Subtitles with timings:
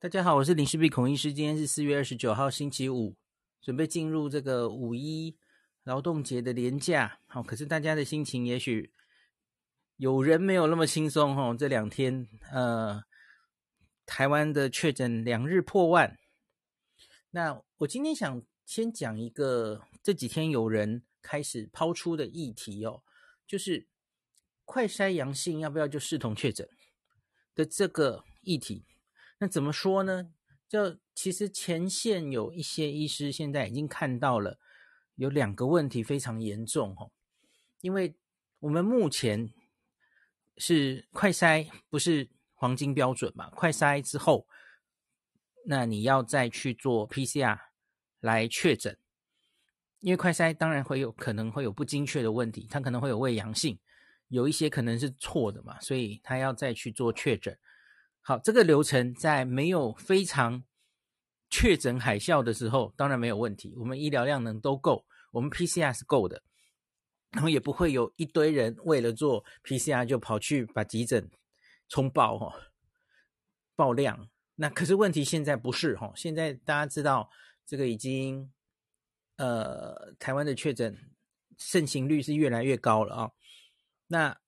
[0.00, 1.32] 大家好，我是林氏璧孔医师。
[1.32, 3.16] 今天是四月二十九号，星期五，
[3.60, 5.36] 准备进入这个五一
[5.82, 7.18] 劳动节的连假。
[7.26, 8.92] 好，可是大家的心情也许
[9.96, 11.56] 有人没有那么轻松哦。
[11.58, 13.02] 这两天，呃，
[14.06, 16.16] 台湾的确诊两日破万。
[17.32, 23.02] 那我今天想先讲一个这几天有人开始抛出的议题哦，
[23.48, 23.88] 就是
[24.64, 26.68] 快筛阳性要不要就视同确诊
[27.56, 28.84] 的这个议题。
[29.38, 30.30] 那怎么说呢？
[30.68, 34.58] 就其实前线有一些医师现在已经看到了
[35.14, 37.10] 有两个问题非常严重哦，
[37.80, 38.14] 因为
[38.60, 39.50] 我们目前
[40.56, 44.46] 是快筛不是黄金标准嘛，快筛之后，
[45.64, 47.58] 那你要再去做 PCR
[48.20, 48.98] 来确诊，
[50.00, 53.78] 因为快筛当然会有可能会有不精确的问题，它可能会有胃阳性，
[54.28, 57.58] 有一些可能是错的嘛，所以他要再去做确诊。
[58.28, 60.62] 好，这个流程在没有非常
[61.48, 63.72] 确诊海啸的时候，当然没有问题。
[63.78, 66.42] 我们医疗量能都够，我们 PCR 是够的，
[67.30, 71.30] 然后也不会有一堆人为了做 PCR 就跑去把急诊
[71.88, 72.52] 冲爆哦，
[73.74, 74.28] 爆量。
[74.56, 77.30] 那可是问题现在不是哈，现在大家知道
[77.64, 78.52] 这个已经
[79.36, 80.94] 呃，台湾的确诊
[81.56, 83.30] 盛行率是越来越高了啊。
[84.08, 84.38] 那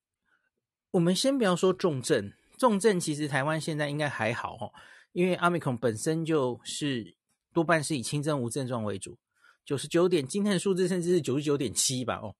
[0.91, 2.34] 我们先不要说重症。
[2.61, 4.70] 重症其实台湾现在应该还好哦，
[5.12, 7.16] 因为阿米孔本身就是
[7.55, 9.19] 多半是以轻症无症状为主，
[9.64, 12.36] 九十九点，今天的数字甚至是九十九点七吧哦。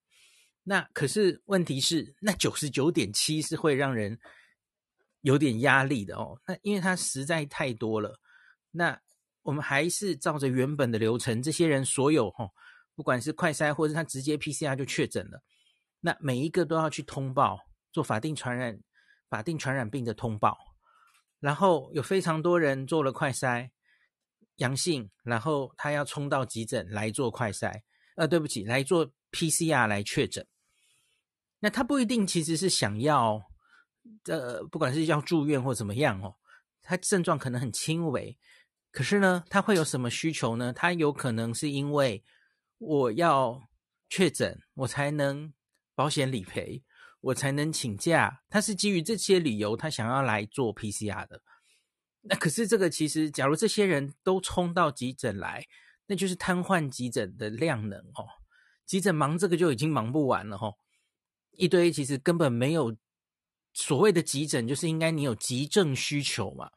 [0.63, 4.19] 那可是问题是，那九十九点七是会让人
[5.23, 6.39] 有点压力的哦。
[6.47, 8.21] 那因为它实在太多了。
[8.71, 9.01] 那
[9.41, 12.51] 我们还是照着原本的流程，这些人所有哦，
[12.95, 15.43] 不管是快筛或者他直接 PCR 就确诊了，
[15.99, 17.59] 那每一个都要去通报
[17.91, 18.79] 做法定传染。
[19.31, 20.59] 法定传染病的通报，
[21.39, 23.71] 然后有非常多人做了快筛
[24.57, 27.81] 阳性，然后他要冲到急诊来做快筛，
[28.17, 30.47] 呃，对不起，来做 PCR 来确诊。
[31.61, 33.41] 那他不一定其实是想要，
[34.25, 36.35] 呃，不管是要住院或怎么样哦，
[36.83, 38.37] 他症状可能很轻微，
[38.91, 40.73] 可是呢，他会有什么需求呢？
[40.73, 42.25] 他有可能是因为
[42.79, 43.63] 我要
[44.09, 45.53] 确诊，我才能
[45.95, 46.83] 保险理赔。
[47.21, 51.43] 我才能请假，他是基于这些理由，他想要来做 PCR 的。
[52.23, 55.67] 那可是这个其实，假如这些人都冲到急诊来，
[56.07, 58.25] 那就是瘫痪急诊的量能哦。
[58.87, 60.77] 急诊忙这个就已经忙不完了哦。
[61.53, 62.97] 一堆其实根本没有
[63.75, 66.71] 所谓的急诊，就是应该你有急症需求嘛，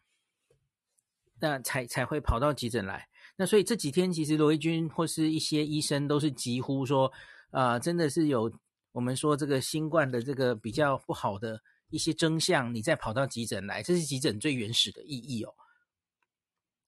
[1.40, 3.08] 那才才会跑到急诊来。
[3.38, 7.12] 那所以这几天其实罗一军或是一些医生都是疾呼说，
[7.52, 8.54] 啊、真的是有。
[8.94, 11.60] 我们说这个新冠的这个比较不好的
[11.90, 15.54] 一些征象，你再跑到急诊来，这是急诊最原始的意义哦，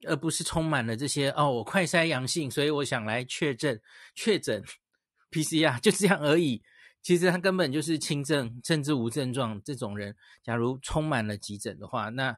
[0.07, 3.81] 而不是充满了这些哦，我快筛阳性，所以我想来确诊
[4.13, 4.63] 确诊
[5.31, 6.63] PCR 就这样而已。
[7.01, 12.37] 其实他根本就是轻症甚至无症状这种人，假如充满了急诊的话，那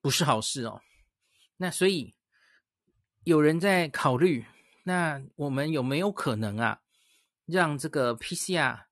[0.00, 0.80] 不是好事哦。
[1.56, 2.14] 那所以
[3.24, 4.44] 有人在考虑，
[4.84, 6.81] 那我们有没有可能啊？
[7.52, 8.84] 让这个 PCR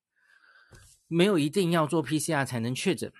[1.08, 3.10] 没有一定要做 PCR 才能确诊，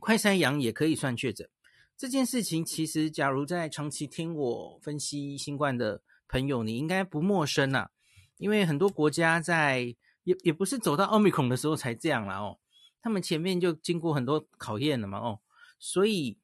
[0.00, 1.48] 快筛阳也可以算确诊。
[1.96, 7.90] 这件事情其实，假如在长期听我分析新冠的朋友，你应该不陌生啊。
[8.38, 9.94] 因为很多国家在
[10.24, 12.58] 也也不是走到奥密孔的时候才这样了哦，
[13.02, 15.40] 他们前面就经过很多考验了嘛哦。
[15.78, 16.38] 所以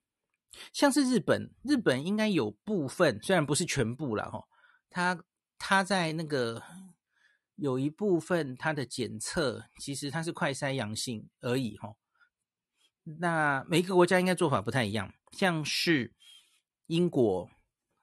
[0.72, 4.44] 像是日本，日本应该有部分，虽然不是全部了哦，
[4.90, 5.24] 他
[5.58, 6.62] 他在那个。
[7.56, 11.94] 有一部分它的检测其实它是快筛阳性而已哈，
[13.04, 16.12] 那每一个国家应该做法不太一样，像是
[16.86, 17.48] 英国、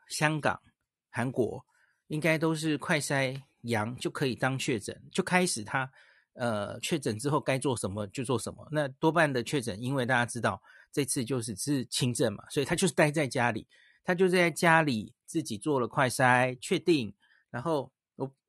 [0.07, 0.61] 香港、
[1.09, 1.66] 韩国
[2.07, 5.91] 应该都是快筛阳就可以当确诊，就开始他
[6.34, 8.66] 呃确诊之后该做什么就做什么。
[8.72, 10.61] 那多半的确诊，因为大家知道
[10.94, 13.67] 这次就是是轻症嘛，所以他就是待在家里，
[14.03, 17.14] 他就在家里自己做了快筛确定，
[17.49, 17.91] 然后。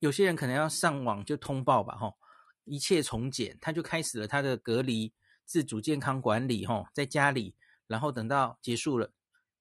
[0.01, 2.17] 有些人可能要上网就通报吧，吼，
[2.65, 5.13] 一切从简，他就开始了他的隔离
[5.45, 7.55] 自主健康管理，吼，在家里，
[7.87, 9.13] 然后等到结束了，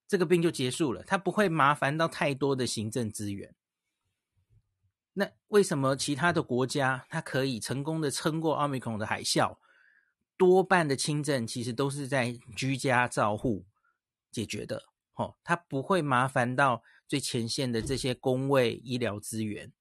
[0.08, 3.54] 这个病就结束了，他不会麻烦到太多的行政资源。
[5.14, 9.58] 那为什么其他的国家他可以成功的撑过奥密克戎的海啸？
[10.38, 13.66] 多半的轻症其实都是在居家照护
[14.32, 19.72] 解决的，吼，他不会麻烦到最前线的这些工位医疗资源。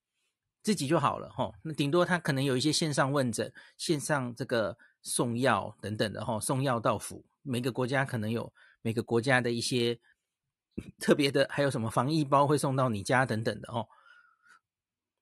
[0.62, 7.24] 自己就好了哈，那顶多他可能有一些线上问诊、线上这个送药等等的哈，送药到府。
[7.42, 8.52] 每个国家可能有
[8.82, 9.98] 每个国家的一些
[10.98, 13.88] 特别的，还有什么防疫包会送到你家等等的哦。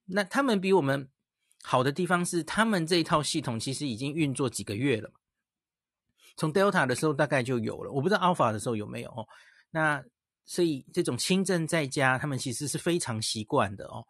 [0.05, 1.07] 那他们比我们
[1.63, 5.09] 好的地方是，他们这一套系统其实已经运作几个月了。
[6.35, 9.25] 从 Delta 的时候大概就有了，我不知道 Alpha 的时候有没有哦。
[9.71, 10.03] 那
[10.45, 14.05] 所以这种轻症在家，他们其实是非常习惯的哦。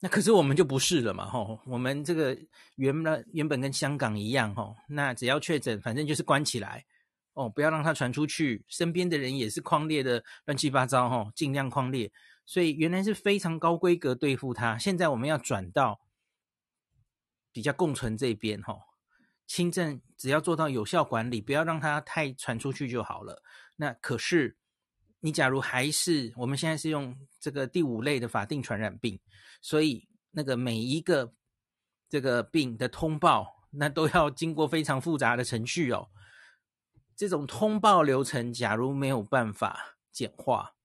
[0.00, 2.36] 那可是我们就不是了嘛，吼，我们这个
[2.74, 6.84] 原来原本跟香港一样，吼，那只要确诊，反正就是关起来，
[7.32, 12.12] 哦，不要让它传出去，身边的人也是框列的乱七八糟，吼，尽量框列。
[12.44, 16.00] 所以原来是非常高规格对付它，现在我们要转到
[17.50, 18.82] 比较共存这边，吼，
[19.46, 23.42] 轻症只要做到有效管理，不要让它太传出去就好了。
[23.76, 24.58] 那可是
[25.26, 29.18] 你假如还是我们现在是用这个第五类的法定传染病。
[29.60, 31.34] 所以，那个每一个
[32.08, 36.08] 这个病的通报，那都要经过非常复杂的程序哦。
[37.16, 40.76] 这种通报流程，假如没有办法简化，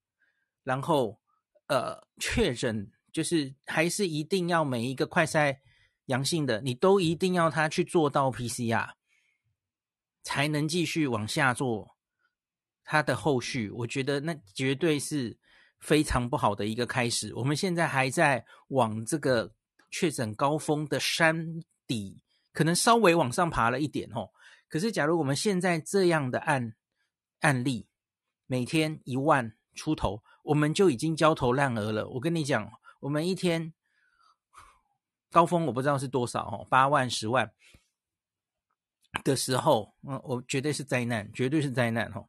[0.64, 1.22] 然后
[1.68, 5.56] 呃确诊，就是还是一定要每一个快筛
[6.06, 8.90] 阳性的，你都一定要他去做到 PCR，
[10.24, 11.91] 才能继续往下做
[12.84, 13.70] 他的后续。
[13.70, 15.38] 我觉得那绝对是。
[15.82, 19.52] 非常不好的一个开始，我们现在还在往这个
[19.90, 22.22] 确诊高峰的山底，
[22.54, 24.30] 可能稍微往上爬了一点哦。
[24.70, 26.76] 可是，假如我们现在这样的案
[27.40, 27.88] 案例，
[28.46, 32.08] 每天一万出头，我们就已经焦头烂额了。
[32.10, 33.74] 我跟你讲，我们一天
[35.32, 37.52] 高峰我不知道是多少哦，八万、十万
[39.24, 42.28] 的时候，嗯，我绝对是灾难，绝对是灾难哦。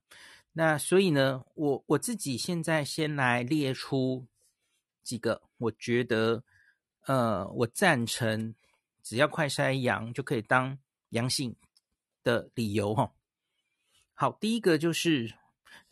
[0.54, 4.26] 那所以呢，我我自己现在先来列出
[5.02, 6.44] 几个，我觉得，
[7.06, 8.54] 呃，我赞成
[9.02, 10.78] 只要快筛阳就可以当
[11.08, 11.56] 阳性
[12.22, 13.12] 的理由哈。
[14.12, 15.34] 好，第一个就是，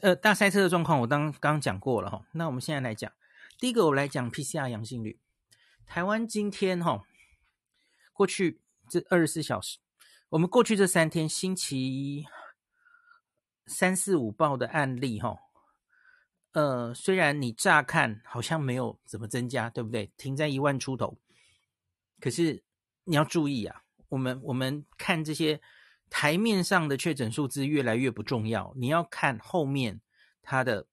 [0.01, 2.27] 呃，大筛测的状况我刚刚讲过了哈。
[2.33, 3.11] 那我们现在来讲，
[3.59, 5.19] 第一个我来讲 PCR 阳性率。
[5.87, 7.07] 台湾今天哈，
[8.13, 8.61] 过去
[8.91, 9.79] 这二十四小时，
[10.29, 12.27] 我们过去这三天星期一。
[13.71, 15.39] 三四五报的案例，哈，
[16.53, 20.13] 呃，虽然你乍看好像没有怎么增加，对不对？
[20.17, 21.17] 停在一万出头，
[22.21, 22.65] 可是
[23.05, 25.61] 你要注意啊，我们我们看这些
[26.11, 30.01] 台面上的确诊数字越来越不重要，你要看后面
[30.43, 30.89] 它的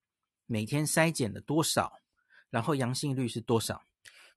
[0.46, 2.00] 每天筛检了多少，
[2.52, 3.82] 然后阳性率是多少。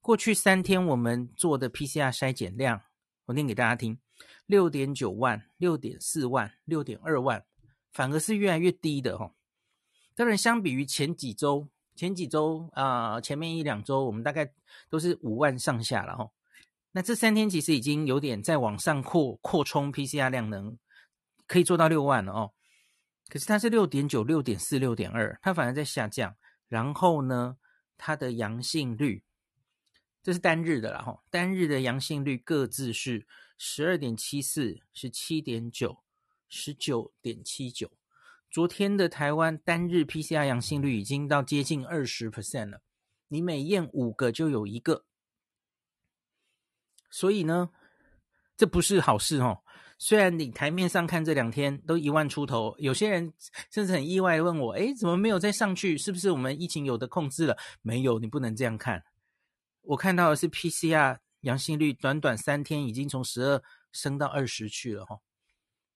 [0.00, 2.80] 过去三天我们做的 PCR 筛检量，
[3.26, 4.00] 我念给大家听：
[4.46, 7.44] 六点九万、六点四万、六点二万。
[7.92, 9.32] 反而是越来越低的哈，
[10.14, 14.52] 当然相比于前几周，前几周啊、前面一两周我们大概
[14.88, 16.30] 都是五万上下了哈。
[16.92, 20.78] 那这三天其实已经有点在往上扩扩充 PCR 量能，
[21.46, 22.52] 可以做到六万了哦。
[23.28, 26.36] 可是它是六点九、六点四、六点二，它反而在下降。
[26.68, 27.56] 然后呢，
[27.96, 29.22] 它的阳性率，
[30.22, 33.26] 这是单日的啦哈，单日的阳性率各自是
[33.56, 36.02] 十二点七四，是七点九。
[36.50, 37.90] 十九点七九，
[38.50, 42.82] 昨天的台湾单日 PCR 阳性率已经到接近二十 percent 了。
[43.28, 45.04] 你每验五个就有一个，
[47.08, 47.70] 所以呢，
[48.56, 49.62] 这不是好事哦。
[49.96, 53.32] 虽然你台面上看这两天都一万出头，有些人
[53.70, 55.96] 甚至很意外问我：“诶，怎么没有再上去？
[55.96, 59.04] 是不是我们疫情有的控制了？”没有，你不能这样看。
[59.82, 65.20] 我看到的是 PCR 阳性率短短三天已经从十二升到二十去了哈。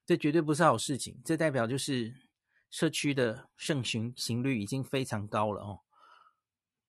[0.07, 2.15] 这绝对不是好事情，这代表就是
[2.69, 5.81] 社区的盛行行率已经非常高了哦。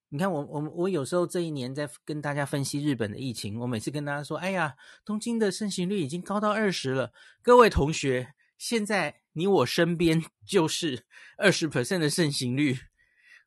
[0.09, 11.05] 你看我，我我有时候这一年在跟大家分析日本的疫情，我每次跟大家说：“哎呀，东京的盛行率已经高到二十了。”各位同学，现在你我身边 就是
[11.37, 12.77] 二十 percent 的盛行率，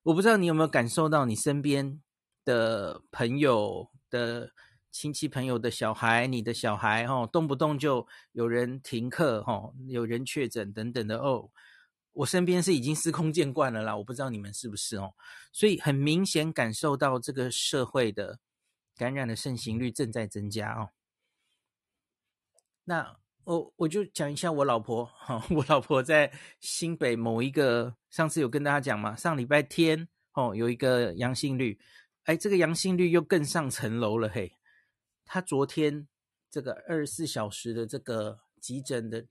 [0.02, 2.00] 我不知道你有没有感受到你身边
[2.44, 4.52] 的朋友的。
[5.00, 11.48] 亲戚朋友的小孩，你的小孩，哦，动不动就有人停课，哦，有人确诊等等的哦。
[12.14, 15.14] 我身边是已经司空见惯了啦，我不知道你们是不是哦。
[15.52, 18.40] 所以很明显感受到这个社会的
[18.96, 20.90] 感染的盛行率正在增加哦。
[22.82, 31.78] 那我我就讲一下我老婆，哈，我老婆在新北某一个，上次有跟大家讲嘛，上礼拜天哦有一个阳性率，
[32.24, 34.57] 哎，这个阳性率又更上层楼了嘿。
[35.28, 36.08] 他昨天
[36.50, 39.26] 这个二十四小时的这个急诊的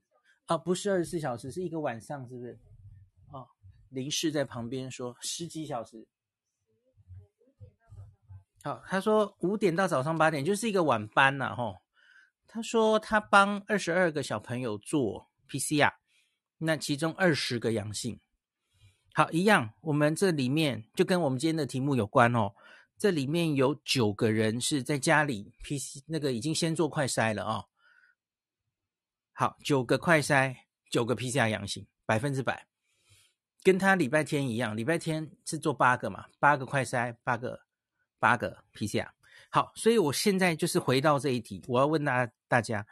[0.46, 2.58] 啊，不是二十四小时，是一个晚上，是不是？
[3.32, 3.48] 哦，
[3.88, 6.06] 林氏在旁边说十几小时。
[8.62, 11.78] 好，他说五点到早上八点就是一个晚班呐，吼。
[12.46, 15.92] 他说他帮二十二个小朋友做 PCR，
[16.58, 18.20] 那其中二十个阳性。
[19.12, 22.54] 好，一样，我们这里面就跟我们今天的题目有关哦。
[22.98, 27.68] 这里面有九个人是在家里 PC 那个已经先做快筛了哦。
[29.32, 30.56] 好，九个快筛，
[30.90, 32.66] 九个 PCR 阳性，百分之百，
[33.62, 37.60] 跟他礼拜天一样，礼拜天是做八个嘛，八个快筛，八个
[38.18, 39.08] 八个 PCR。
[39.48, 42.84] 好，所以我现在就是回到这一题，我要问大大家，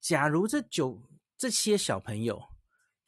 [0.00, 1.02] 假如这九
[1.38, 2.42] 这些小朋友，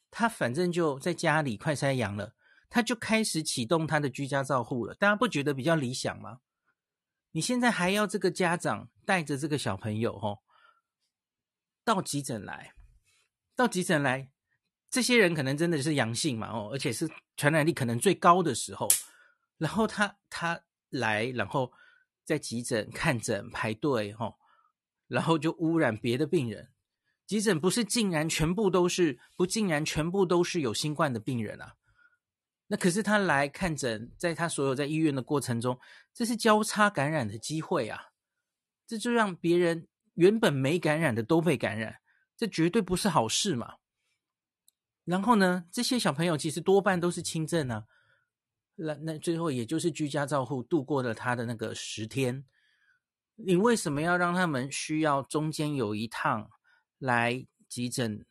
[0.09, 2.33] 他反正就在家里快筛阳了。
[2.73, 6.39] 他就开始启动他的居家照护了，大家不觉得比较理想吗？
[7.29, 10.39] 你现在还要这个家长带着这个小朋友哦，
[11.83, 12.73] 到急诊来，
[13.55, 14.31] 到急诊来，
[14.89, 18.89] 这些人可能真的是阳性嘛哦，而且是传染力可能最高的时候，
[19.59, 21.71] 然后他他来，然后
[22.25, 24.33] 在急诊看诊排队哦，
[25.07, 26.71] 然后就污染别的病人，
[27.27, 31.75] 急诊不是竟然全部都是，不竟然全部都是有新冠的病人啊？
[32.67, 35.79] 那可是他来看诊，在他所有在医院的过程中，
[36.13, 38.13] 这是交叉感染的机会啊！
[38.87, 41.99] 这就让别人原本没感染的都被感染，
[42.35, 43.75] 这绝对不是好事嘛。
[45.03, 47.85] 然后呢，这些小朋友其实多半都是轻症啊，
[48.75, 52.45] 那那最后也就是居家照护度过了他的那个十天。
[53.35, 56.49] 你为什么要让他们需要中间有一趟
[56.99, 58.25] 来急诊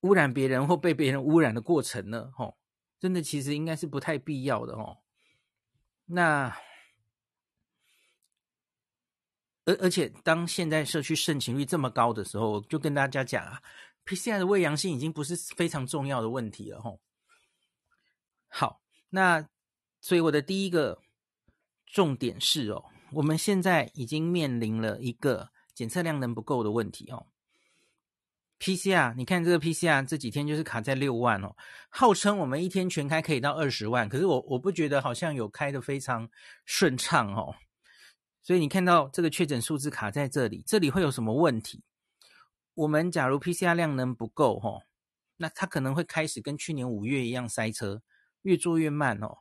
[0.00, 2.30] 污染别人或被别人污染的过程呢？
[2.34, 2.56] 吼！
[3.00, 4.98] 真的，其实应该是不太必要的哦。
[6.04, 6.54] 那，
[9.64, 13.62] 而而且，当现在社区盛行率这么高的时候，就跟大家讲啊
[14.04, 17.00] ，PCR 的胃阳性已经不是非常重要的问题了哦。
[18.48, 19.48] 好，那
[20.02, 21.00] 所以我的第一个
[21.86, 27.28] 重点是哦，我们现在已经面临了一个检测量能不够的问题哦。
[28.60, 31.56] PCR，你看这个 PCR 这几天就是卡在六万哦，
[31.88, 36.28] 号称我们一天全开可以到二十万，可是我我不觉得好像有开得非常
[36.66, 37.54] 顺畅哦，
[38.42, 41.82] 所以你看到这个确诊数字卡在这里，这里会有什么问题？
[42.74, 44.82] 我们假如 PCR 量能不够哦，
[45.38, 48.02] 那它可能会开始跟去年五月一样塞车，
[48.42, 49.38] 越做越慢哦，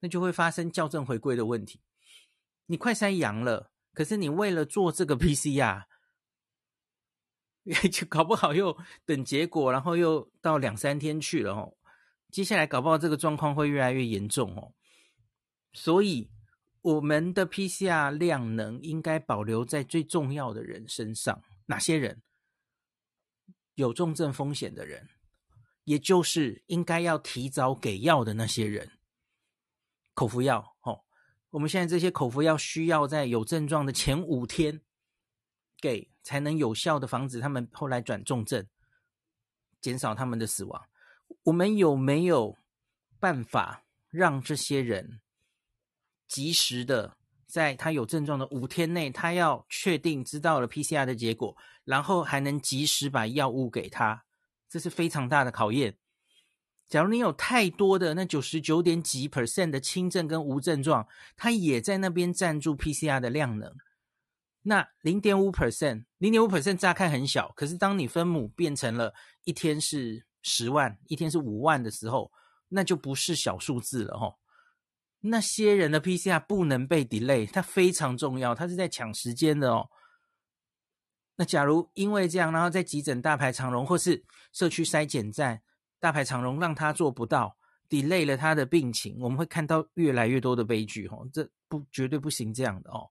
[0.00, 1.80] 那就会发生校正回归的问题。
[2.66, 5.84] 你快筛阳了，可是你为了做这个 PCR。
[7.90, 11.76] 就搞不好又等结果，然后又到两三天去了哦。
[12.30, 14.72] 接下来搞不好这个状况会越来越严重哦。
[15.72, 16.30] 所以
[16.82, 21.42] 我们的 PCR 量能应该保留在最重要的人身上。
[21.66, 22.22] 哪些人？
[23.74, 25.08] 有重症风险的人，
[25.84, 28.92] 也就是应该要提早给药的那些人。
[30.14, 31.04] 口服药哦，
[31.50, 34.80] 我们现在这些口服药需要在有症状的前五天
[35.86, 36.08] 给。
[36.26, 38.66] 才能有效的防止他们后来转重症，
[39.80, 40.88] 减少他们的死亡。
[41.44, 42.58] 我们有没有
[43.20, 45.20] 办法让这些人
[46.26, 47.16] 及时的
[47.46, 54.24] 在他有症状的五天内，他要确定知道了 PCR 的结果，然后还能及时把药物给他？
[54.68, 55.96] 这是非常大的考验。
[56.88, 63.72] 假如你有太多的那九十九点几 percent 的轻症跟无症状，他也在那边占住 PCR 的量能。
[64.68, 72.32] 那零点五 percent，零点五 percent 乍看很小，可是当你分母变成了一天是十万，一天是五万的时候，
[72.68, 74.34] 那就不是小数字了哦。
[75.20, 79.88] 那些人的 PCR 不能被 delay，它非常重要，它是在抢时间的哦。
[81.36, 85.62] 那假如因为这样，然后在急诊大排长龙，或是社区筛检站
[86.00, 87.56] 大排长龙，让他做不到
[87.88, 91.28] ，delay 了他的病情，我们会看到越来越多的悲剧哦。
[91.32, 93.08] 这不绝对不行这样的哦。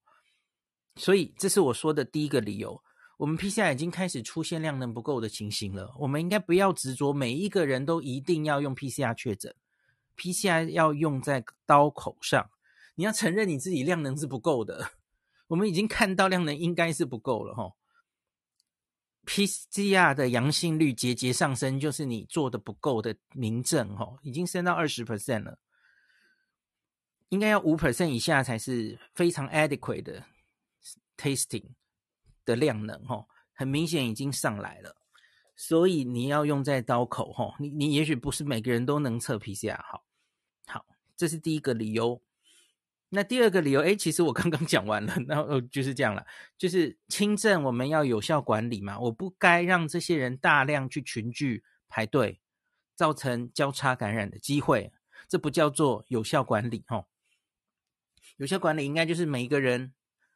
[0.97, 2.81] 所以，这是我说的第一个理由。
[3.17, 5.93] 我们 PCR 已经开始出现量能不够的情形了。
[5.99, 9.55] 我们应该不要执着每一个人都一定要用 PCR 确诊
[10.17, 12.49] ，PCR 要用在刀口上。
[12.95, 14.91] 你要承认你自己量能是不够的。
[15.47, 17.73] 我们已经看到量能应该是不够了齁。
[19.25, 25.59] PCR 的阳性率节节上升，就是你做的不够的明证齁，已经升到二十 percent 了。
[27.29, 30.23] 应该要五 percent 以下才是非常 adequate 的。
[31.17, 31.69] Tasting
[32.43, 34.98] 的量能齁，很明显已经上来了，
[35.55, 37.55] 所以你要用在刀口齁。
[37.60, 40.05] 你你也许不是每个人都能测 PCR，好，
[40.67, 42.22] 好，这是第一个理由。
[43.10, 46.25] 那第二个理由，诶，其实我刚刚讲完了，那呃就是这样了，
[46.57, 52.41] 就是轻症我们要有效管理嘛，我不该让这些人大量去群聚排队，
[52.93, 54.91] 造成交叉感染的机会，
[55.29, 57.05] 这不叫做有效管理齁。
[58.38, 59.93] 有效管理应该就是每一个人。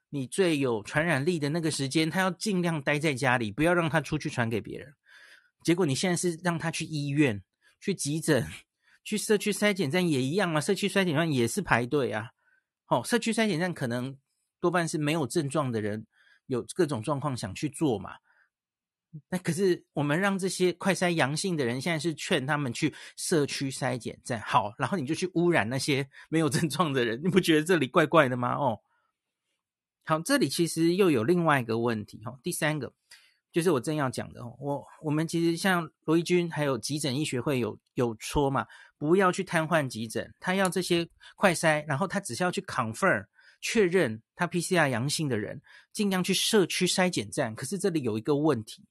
[0.10, 4.94] 你最有传染力的那个时间，他要尽量待在家里，不要让他出去传给别人。
[5.64, 7.44] 结果你现在是让他去医院、
[7.80, 8.48] 去急诊，
[9.04, 12.30] 去社区筛检站也一样啊，社区筛检站也是排队啊。
[12.88, 14.18] 哦，社区筛检站可能
[14.60, 16.08] 多半是没有症状的人，
[16.48, 18.16] 有各种状况想去做嘛。
[19.30, 24.40] 那可是我们让这些快筛阳性的人，现在是劝他们去社区筛检站。
[24.42, 28.54] 好，然后你就去污染那些没有症状的人，你不觉得这里怪怪的吗？
[28.56, 28.80] 哦，
[30.10, 32.36] 好，这里其实又有另外一个问题哈。
[32.42, 32.92] 第三个
[33.52, 38.66] 就是我正要讲的哦，我我们其实像罗一钧还有急诊医学会有有说嘛，
[38.98, 43.24] 不要去瘫痪急诊，他要这些快筛，然后他只是要去 confirm
[43.62, 45.62] 确认他 PCR 阳性的人，
[45.94, 47.54] 尽量去社区筛检站。
[47.54, 48.84] 可是这里有一个问题。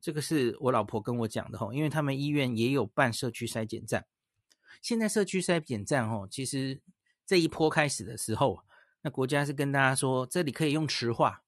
[0.00, 4.06] 这个是我老婆跟我讲的吼，因为他们医院也有办社区筛检站。
[4.80, 6.80] 现在社区筛检站吼，其实
[7.26, 8.58] 这一波开始的时候，
[9.04, 11.44] 那国家是跟大家说，这里可以用池化。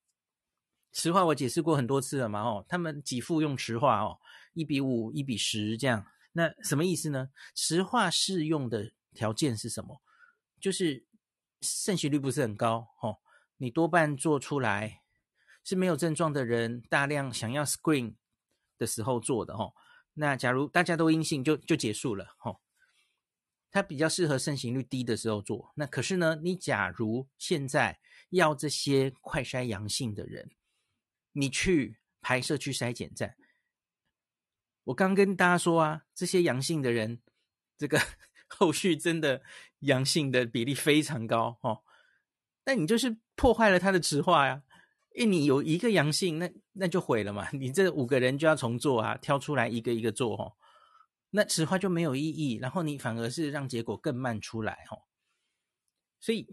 [0.92, 4.18] 池化我解释过很多次了嘛，哦，他们几副用池化哦，
[4.52, 6.06] 一比五、一比十这样。
[6.32, 7.30] 那什么意思呢？
[7.54, 10.02] 池化适用的条件是什么？
[10.60, 11.06] 就是
[11.62, 13.18] 盛行率不是很高哦，
[13.56, 15.00] 你多半做出来
[15.64, 18.14] 是没有症状的人，大量想要 screen。
[18.78, 19.72] 的时候做的哦，
[20.12, 22.60] 那假如大家都阴性就就结束了哦。
[23.76, 25.70] 它比较适合盛行率低的时候做。
[25.74, 30.50] 那可是呢，你假如现在要这些快筛阳性的人，
[31.32, 33.36] 你去排社区筛检站，
[34.84, 37.20] 我刚跟大家说啊，这些阳性的人，
[37.76, 38.00] 这个
[38.48, 39.42] 后续真的
[39.80, 41.82] 阳性的比例非常高哦。
[42.64, 44.62] 但你就是破坏了他的质化呀。
[45.14, 47.50] 因为你有一个阳性，那那就毁了嘛。
[47.52, 50.56] 你这五个人就要重做啊，挑出来一个一个做哦。
[51.30, 55.02] 那此话就没有意义，然后你反而是让结果更慢出来哦。
[56.20, 56.46] 所以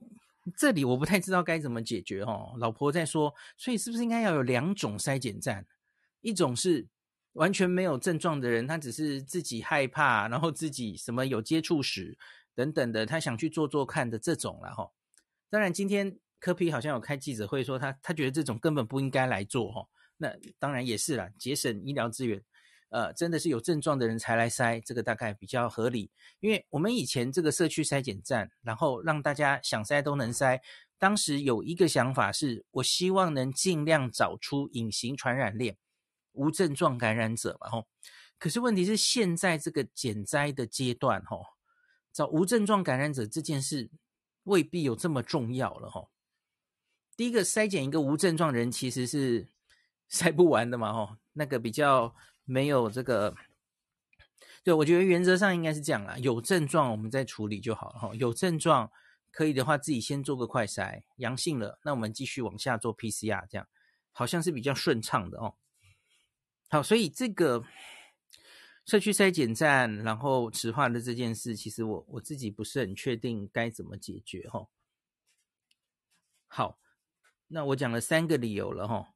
[0.57, 2.53] 这里我不太知道该怎么解决哦。
[2.57, 5.65] 老婆在说，所以是不是应该要有两种筛检站？
[6.21, 6.87] 一种是
[7.33, 12.17] 完全没有症状的人，他只是自己害怕，然后自己什么有接触史
[12.55, 14.91] 等等的，他想去做做看的这种了哈。
[15.49, 16.19] 当然今天。
[16.43, 22.43] 柯皮好像有开记者会说他他觉得这种根本不应该来做哈，那当然也是啦，节省医疗资源，
[22.93, 26.11] 呃，真的是有症状的人才来筛，这个大概比较合理。
[26.39, 30.61] 因为我们以前这个社区筛检站，然后让大家想筛都能筛，
[30.99, 35.75] 当时有一个想法是，我希望能尽量找出隐形传染链、
[36.33, 37.87] 无症状感染者嘛吼。
[38.37, 41.43] 可是问题是现在这个减灾的阶段吼，
[42.13, 43.89] 找无症状感染者这件事
[44.43, 46.11] 未必有这么重要了吼。
[47.17, 49.47] 第一个筛检一个无症状人其实是
[50.11, 52.13] 筛不完的嘛，吼，那个比较
[52.45, 53.35] 没有这个，
[54.63, 58.91] 对，我觉得原则上应该是这样啦，有症状我们再处理就好了，吼，有症状
[59.31, 63.67] 可以的话自己先做个快筛，阳性了，那我们继续往下做 PCR，这样
[64.11, 65.55] 好像是比较顺畅的哦。
[66.69, 67.63] 好，所以这个
[68.85, 74.69] 社区筛检站然后池化的这件事，其实我我自己不是很确定该怎么解决，吼。
[76.47, 76.79] 好。
[77.49, 79.13] 那我讲了三个理由了哈，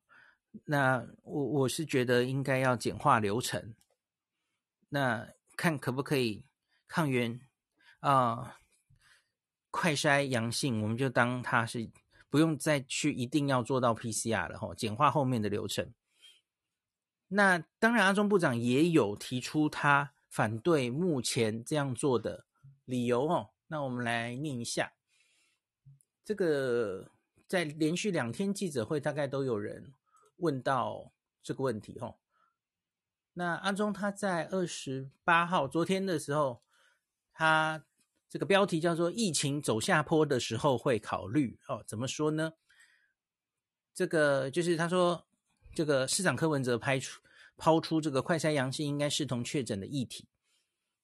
[0.65, 3.75] 那我我是觉得应该要简化流程，
[4.89, 6.43] 那看可不可以
[6.87, 7.39] 抗原
[7.99, 8.59] 啊、
[9.71, 11.89] 快筛阳性，我们就当它是
[12.29, 15.93] 不用再去一定要做到 PCR 了哈，简化后面的流程。
[17.27, 22.45] 那当然，阿中部长也有提出他反对目前这样做的
[22.85, 23.49] 理由哦。
[23.67, 24.93] 那我们来念一下
[26.23, 27.11] 这个。
[27.47, 29.93] 在连续两天记者会，大概都有人
[30.37, 31.11] 问到
[31.43, 32.19] 这个问题吼。
[33.33, 36.63] 那阿中他在二十八号昨天的时候，
[37.31, 37.85] 他
[38.27, 42.53] 这个标题叫做“疫情走下坡的时候会考虑”哦，怎么说呢？
[43.93, 45.27] 这个就是他说，
[45.75, 47.21] 这个市长柯文哲拍出
[47.55, 50.27] 抛出这个快筛阳性应该视同确诊的议题。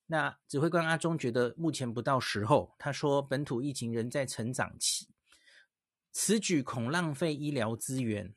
[0.08, 5.08] 那指挥官阿中觉得目前不到时候，他说本土疫情仍在成长期。
[6.12, 8.34] 此举恐浪费医疗资源。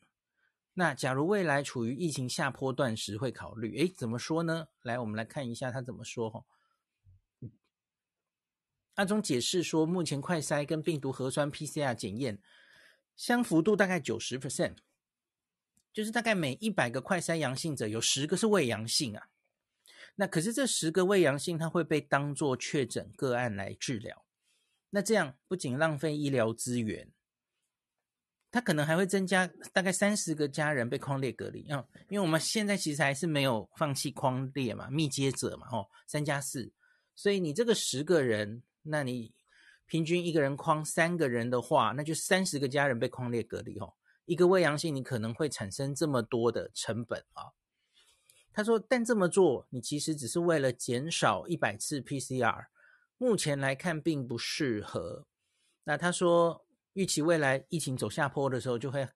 [0.78, 3.78] 那假如未来处于疫情下坡段时，会考虑。
[3.78, 4.68] 诶，怎么说呢？
[4.82, 6.28] 来，我们来看一下他怎么说。
[6.28, 6.44] 哈，
[8.96, 12.42] 阿中解释说，目前快筛跟病毒核酸 PCR 检验
[13.16, 14.76] 相符度大概九十 percent，
[15.94, 19.30] 就是大概每一百个快筛阳性者有十个是未阳性啊。
[20.16, 24.26] 那可是这十个未阳性，它会被当作确诊个案来治疗。
[24.90, 27.10] 那这样不仅浪费医疗资源。
[28.56, 36.72] 他可能还会增加大概三十个家人被框列隔离，嗯，因为我们现在其实还是没有放弃框列嘛，密接者嘛，哦，三加四，
[37.14, 39.34] 所以你这个十个人，那你
[39.84, 43.92] 平均一个人框三个人的话，那就三十个家人被框列隔离，哦，
[44.24, 47.52] 一个未阳性你可能会产生这么多的成本啊。
[48.54, 52.68] 他说，但这么做你其实只是为了减少一百次 PCR，
[53.18, 55.26] 目前来看并不适合。
[55.84, 56.65] 那他说，
[56.96, 59.06] 预期未来疫情走下坡的时候，就会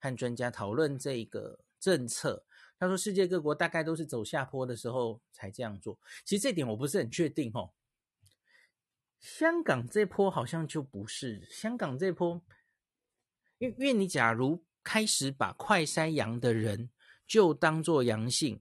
[0.00, 2.44] 和专家讨论这个政策。
[2.80, 6.00] 他说，世界各国大概都是走下坡的时候才这样做。
[6.24, 7.70] 其实这点我不是很确定哦。
[9.20, 12.42] 香港这波好像就不是香港这波，
[13.58, 16.90] 因为因为你假如开始把快筛阳的人
[17.24, 18.60] 就当做阳性，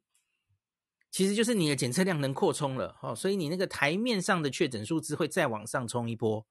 [1.10, 6.46] 其实就是你的检测量能扩充了哦，所以你那个台面上的确诊数字会再往上冲一波。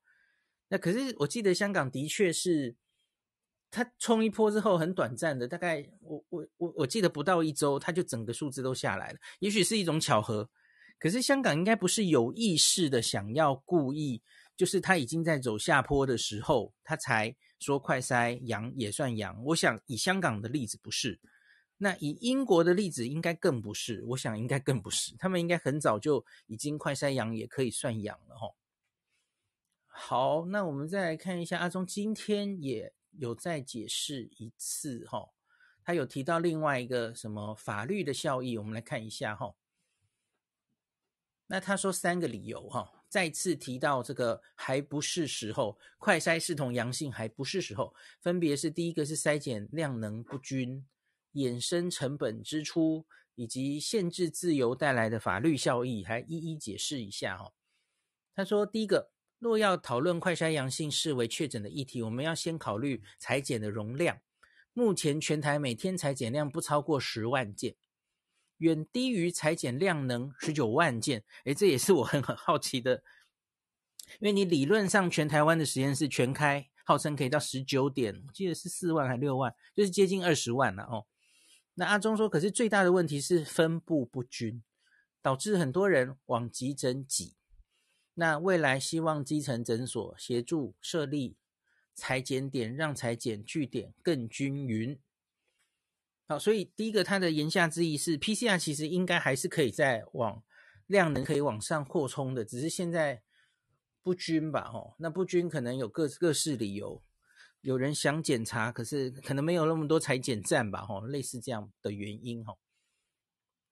[0.69, 2.75] 那可是我记得香港的确是，
[3.71, 10.49] 它冲一波之后很短暂的，大概我我我我记得不到一周，它就整个数字都下来了，也许是一种巧合。
[10.99, 14.23] 可是香港应该不是有意识的想要故意，
[14.57, 19.41] 就是它已经在走下坡的时候，它才说快筛阳也算阳。
[19.45, 21.21] 我想以香港的例子不是，
[21.77, 24.03] 那以英国的例子应该更不是。
[24.07, 28.55] 我想应该更不是，他们应该很早就已经快筛阳也可以算阳了齁。
[29.99, 35.31] 好，那我们再来看一下阿中今天也有再解释一次齁，
[35.83, 39.55] 他有提到另外一个什么法律的效益，我们来看一下齁。
[41.47, 50.87] 那他说三个理由哈，再次提到这个还不是时候，快筛视同阳性还不是时候，分别是第一个是筛检量能不均，
[51.33, 57.55] 衍生成本支出以及限制自由带来的法律效益，还一一解释一下哈。
[58.35, 64.21] 他说第一个，若要讨论快筛阳性视为确诊的议题，我们要先考虑裁检的容量，
[64.73, 67.77] 目前全台每天裁检量不超过十万件。
[68.59, 73.03] 远低于裁检量能十九万件，诶，这也是我很很好奇的，
[74.19, 81.05] 因为你理论上全台湾的实验室全开，号称可以到十九点，我记得是四万还六万，就是接近二十万了哦。
[81.75, 84.63] 那阿忠说，可是最大的问题是分布不均，
[85.21, 87.36] 导致很多人往急诊挤。
[88.19, 91.37] 那未来希望基层诊所协助设立
[91.95, 94.99] 采检点，让采检据点更均匀。
[96.27, 100.43] 好，所以第一个，他的言下之意是，PCR 其实应该还是可以再往
[100.87, 103.23] 量能可以往上扩充的，只是现在
[104.03, 104.71] 不均吧？
[104.73, 107.03] 哦，那不均可能有各各式理由，
[107.61, 110.87] 有人想检查，可是可能没有那么多采检站吧？
[110.89, 112.43] 哦，类似这样的原因。
[112.47, 112.57] 哦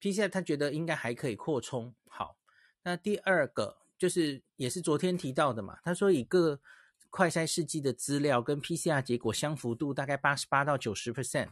[0.01, 1.95] ，PCR 他觉得应该还可以扩充。
[2.07, 2.37] 好，
[2.83, 6.61] 那第二个就是也是昨天提到的嘛，他说以各
[7.09, 11.49] 快筛试剂的资料跟 PCR 结果相符度大概八十八到九十 percent。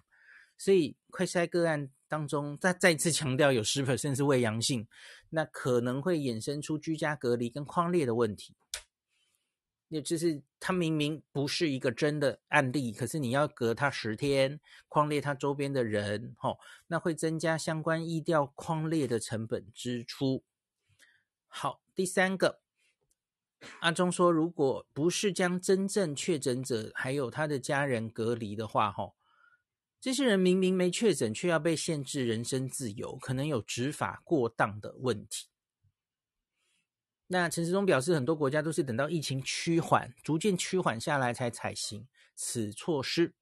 [0.59, 4.87] 所以快筛个案当中，再再次强调有十 percent 是伪阳性，
[5.31, 8.55] 那可能会衍生出居家隔离跟框列的问题。
[9.89, 14.61] 也就是他明明不是一个真的案例，可是你要隔他十天，
[14.91, 20.45] 框列他周边的人，吼，那会增加相关疫调框列的成本支出。
[21.49, 22.61] 好，第三个，
[23.81, 29.15] 阿中说，如果不是将真正确诊者还有他的家人隔离的话，吼。
[30.01, 35.47] 这些人明明没确诊，却要被限制人身自由，可能有执法过当的问题。
[37.29, 43.35] 那陈时中表示，很多国家都是等到疫情趋缓、逐渐趋缓下来才采行此措施。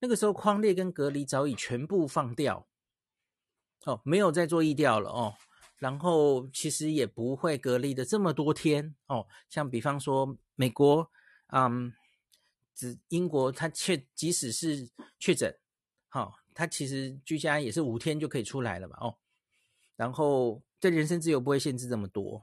[0.00, 2.66] 那个时候，框列跟隔离早已全部放掉，
[3.84, 5.34] 哦，没有再做疫调了哦。
[5.78, 9.26] 然后其实也不会隔离的这么多天哦。
[9.48, 11.10] 像比方说美国，
[11.48, 11.92] 嗯，
[12.74, 15.56] 只英国，他确即使是确诊。
[16.08, 19.18] 好，他其实居家也是五天就可以出来了嘛，哦，
[19.94, 22.42] 然后对人身自由不会限制这么多，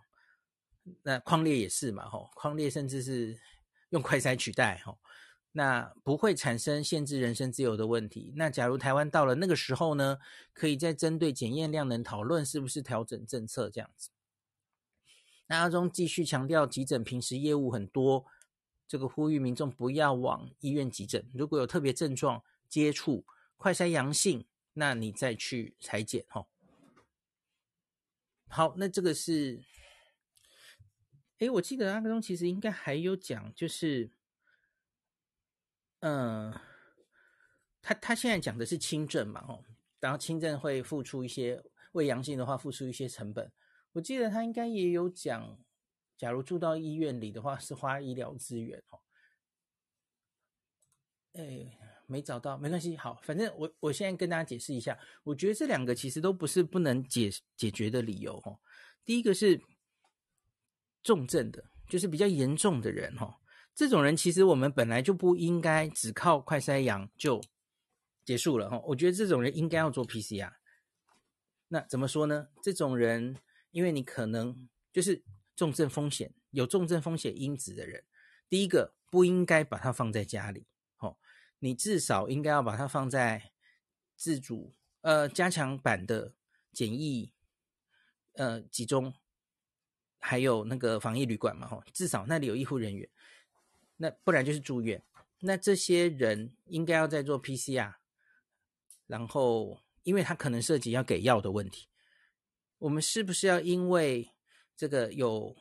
[1.02, 3.39] 那匡列也是嘛，吼，匡列甚至是
[3.89, 5.00] 用快筛取代，吼，
[5.58, 8.34] 那不会产生限制人身自由的问题。
[8.36, 10.20] 那假如台湾到了那个时候呢，
[10.54, 14.10] 可以再针对检验量能讨论是不是调整政策这样子。
[15.48, 18.26] 那阿中继续强调，急诊平时业务很多，
[18.86, 23.26] 这个呼吁民众不要往医院急诊，如果有特别症状接触。
[23.58, 26.46] 快筛阳性，那你再去裁检哈。
[28.50, 29.63] 好，那这个是，
[31.39, 34.12] 哎，我记得阿中其实应该还有讲，就是，
[36.00, 36.54] 嗯、
[37.82, 39.64] 他他现在讲的是轻症嘛，哦，
[40.00, 43.52] 然后轻症会付出一些，伪阳性的话付出一些成本。
[43.94, 45.58] 我记得他应该也有讲，
[46.18, 49.00] 假如住到医院里的话是花医疗资源哦，
[51.34, 51.80] 哎。
[52.08, 52.96] 没找到，没关系。
[52.96, 58.56] 好，反正我我现在跟大家解释一下，我觉得这两个其实都不是不能解解决的理由哈。
[59.04, 59.60] 第一个是
[61.02, 63.40] 重症的，就是比较严重的人哈，
[63.76, 67.42] 这种人其实我们本来就不应该只靠快筛阳就
[68.24, 68.80] 结束了哈。
[68.86, 70.54] 我觉得这种人应该要做 PCR。
[71.68, 72.48] 那怎么说呢？
[72.64, 73.38] 这种人
[73.72, 75.22] 因为你可能就是
[75.56, 78.06] 重症风险有重症风险因子的人，
[78.48, 80.68] 第一个不应该把它放在家里，
[81.00, 81.18] 哦，
[81.60, 83.52] 你至少应该要把它放在
[84.16, 86.34] 自主呃加强版的
[86.72, 87.34] 检疫
[88.36, 89.14] 呃集中，
[90.20, 93.10] 还有那个防疫旅馆嘛，哈，至少那里有医护人员，
[93.98, 95.04] 那不然就是住院，
[95.40, 97.96] 那这些人应该要再做 PCR，
[99.08, 101.88] 然后因为他可能涉及要给药的问题。
[102.80, 104.32] 我们是不是要因为
[104.76, 105.56] 这个有，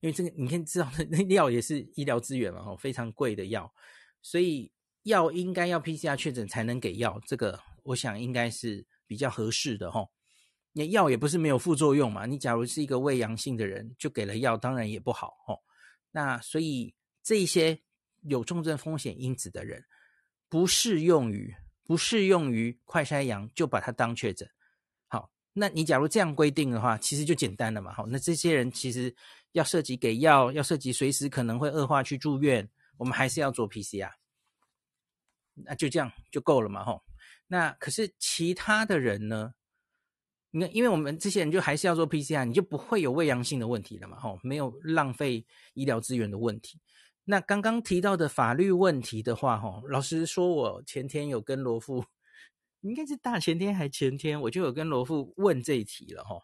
[0.00, 3.72] 因为这个你可以知道， 那药也是医疗资源嘛，哦，非常贵的药，
[4.20, 4.72] 所以
[5.04, 10.08] 药应该要 PCR 确诊才能给药，这个我想应该是比较合适的哈。
[10.72, 15.60] 那药也不是没有副作用嘛，你假如是一个胃阳性的人，就给了药，当然也不好哦。
[16.10, 17.80] 那所以这些
[18.22, 19.84] 有重症风险因子的人，
[20.48, 21.54] 不适用于
[21.84, 24.48] 不适用于快筛阳，就把它当确诊。
[25.08, 27.92] 好那你假如这样规定的话，其实就简单了嘛。
[27.92, 29.14] 好，那这些人其实
[29.52, 34.10] 要涉及给药，要涉及随时可能会恶化去住院，我们还是要做 PCR，
[35.54, 36.84] 那就这样就够了嘛。
[36.84, 37.02] 吼，
[37.46, 39.52] 那可是其他的人呢？
[40.50, 44.18] 你看，因为我们这些人就还是要做 PCR，你就不会有伪阳性的问题了嘛。
[44.18, 46.80] 吼，没有浪费医疗资源的问题。
[47.24, 52.04] 那刚刚提到的法律问题的话，吼，老实说，我前天有跟罗富。
[52.80, 56.42] 应该是大前天还前天，我就有跟罗富问这一题了哈。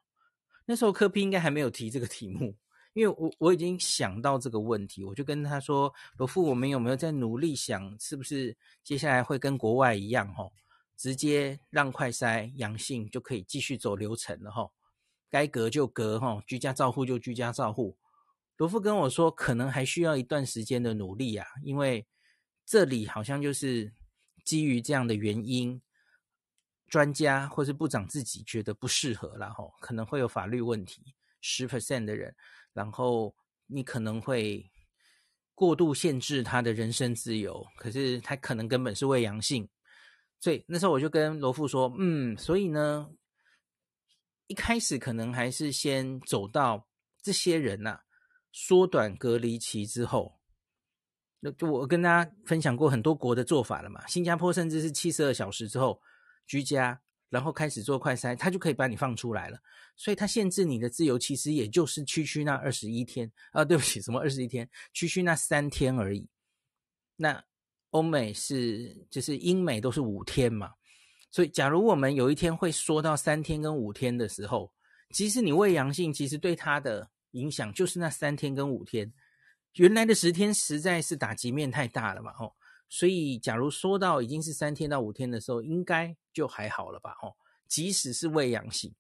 [0.67, 2.55] 那时候柯 P 应该还没有提这个题目，
[2.93, 10.49] 因为我我已经想到这个问题，我就跟他说：“罗富，我们有没有在努力想，是不是接下来会跟国外一样哈，
[10.97, 14.71] 直接让快筛阳性就可以继续走流程了哈？
[15.29, 17.97] 该隔就隔哈，居家照护就居家照护。”
[18.59, 22.07] 罗富跟我说，可能还需要一段时间的努力啊，因为
[22.66, 23.90] 这里好像就是
[24.44, 25.81] 基于这样的原因。
[26.90, 32.35] 专家或是部长自己觉得不适合，然后可能会有法律问题，十 percent 的人，
[32.73, 34.66] 然后你可能会
[35.55, 39.68] 过度限制他的人身自由，可是他可能根本是未阳性，
[40.40, 43.07] 所以那时候我就跟罗富说，嗯，所以呢，
[44.47, 46.88] 一开始可能还是先走到
[47.21, 48.01] 这些人呐、啊，
[48.61, 50.40] 缩短隔离期之后，
[51.38, 56.01] 那就我跟大家分享过很多国的做法了嘛，新加坡甚至是七十二小时之后。
[56.51, 59.59] 居家，然后开始做快筛，他就可以把你放出来了。
[59.97, 66.27] 所以，他限制你的自由，其实也就是区区那二十一天啊，对不起，什么二十一天，区区那三天而已。
[67.16, 67.44] 那
[67.90, 70.73] 欧美是，就是英美都是五天嘛。
[71.31, 74.73] 所以，假如我们有一天会缩到三天跟五天的时候，
[75.11, 79.12] 即使你伪阳性，其实对他的影响就是那三天跟五天。
[79.75, 82.57] 原来的十天实在是打击面太大了嘛，吼。
[82.91, 87.14] 所以，假如说到已经是三天到五天的时候，应该就还好了吧？
[87.21, 87.37] 哦，
[87.67, 88.95] 即使是伪阳性，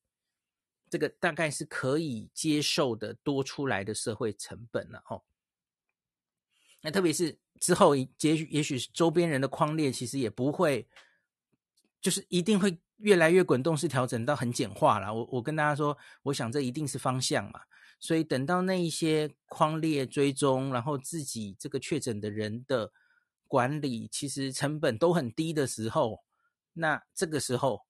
[0.90, 5.02] 这个大概是可以接受的多出来的社会成本了。
[5.08, 5.22] 哦，
[6.82, 10.86] 那特别是之后，也许也许周边人的框列其实也不会，
[12.02, 15.14] 就是一定会越来越滚动式调整到很简化了。
[15.14, 17.62] 我我跟大家说，我想这一定是方向嘛。
[17.98, 22.92] 所以等到那一些框列追踪，然后自己这个确诊的人的。
[23.50, 26.22] 管理其实成本都很低的时候，
[26.74, 27.86] 那这个时候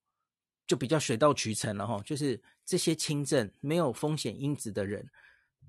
[0.68, 2.00] 就比较水到渠成了哈。
[2.04, 5.10] 就是这些轻症没有风险因子的人，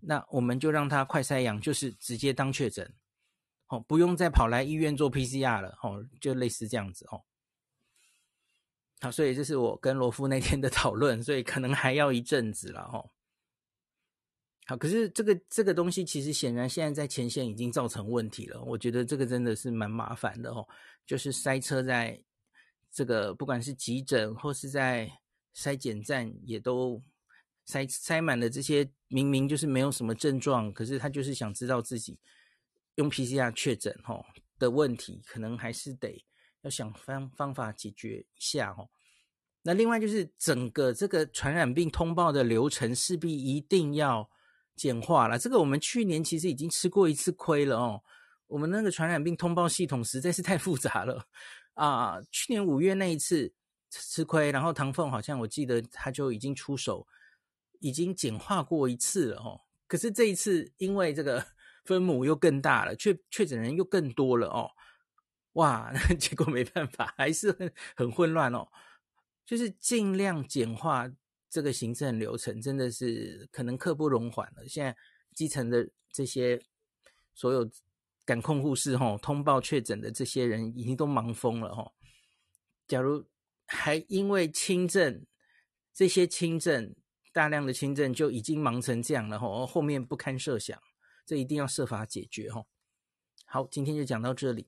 [0.02, 2.94] 那我们就让他快筛阳，就是直接当确诊，
[3.70, 7.24] 哦，不用再跑来医院做 PCR 了，哦，就类似这样子哦。
[9.02, 13.10] 好，所以这是我跟罗夫那天的讨论，所以可能还要一阵子了哈。
[14.70, 18.62] 好，可是这个这个东西其实显然现在在前线已经造成问题了。
[18.64, 20.64] 我觉得这个真的是蛮麻烦的哦，
[21.08, 22.22] 就是塞车在
[22.92, 25.12] 这个不管是急诊或是在
[25.56, 27.02] 筛检站，也都
[27.66, 32.20] 塞塞满了这些明明就是没有什么症状，可是他就是想知道自己
[32.94, 34.24] 用 PCR 确诊哦
[34.60, 36.24] 的问题，可能还是得
[36.62, 38.88] 要想方方法解决一下哦。
[39.64, 44.30] 那另外就是整个这个传染病通报的流程势必一定要。
[44.80, 48.02] 简化了，这个我们去年其实已经吃过一次亏了哦。
[48.48, 51.28] 我们那个传染病通报系统实在是太复杂了
[51.74, 52.22] 啊！
[52.32, 53.54] 去年五月那一次
[53.90, 57.06] 吃亏，然后唐凤好像我记得他就已经出手，
[57.80, 59.60] 已经简化过一次了哦。
[59.86, 61.46] 可是这一次因为这个
[61.84, 64.72] 分母又更大了，确确诊人又更多了哦。
[65.54, 68.68] 哇， 结果没办法，还是很很混乱哦。
[69.46, 71.12] 就是尽量简化。
[71.50, 74.68] 这个行政流程真的是可能刻不容缓了。
[74.68, 74.96] 现在
[75.34, 76.62] 基层的这些
[77.34, 77.70] 所有
[78.26, 81.92] 感控护士哈，通报确诊的这些人已经都忙疯了哈。
[82.88, 83.26] 假如
[83.66, 85.26] 还因为轻症，
[85.94, 86.96] 这些轻症
[87.34, 90.80] 大量的轻症就已经忙成这样了吼，后面不堪设想，
[91.26, 92.68] 这一定要设法解决吼。
[93.46, 94.68] 好，今天就讲到这里。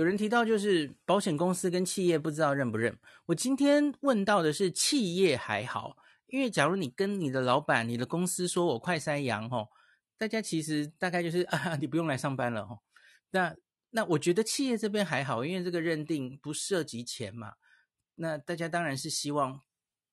[0.00, 5.94] 有人提到就是保险公司跟企业不知道认不认，我今天问到的是企业还好，
[6.28, 9.68] 因为假如你跟你的老板、你的公司说我快筛阳吼，
[10.16, 12.78] 大家其实大概就是啊，你不用来上班了吼。
[13.30, 13.54] 那
[13.90, 17.52] 那我觉得企业这边还好，因为这个认定不涉及钱嘛。
[18.14, 19.60] 那大家当然是希望